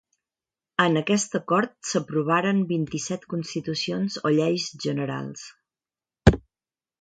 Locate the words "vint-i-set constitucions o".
2.71-4.33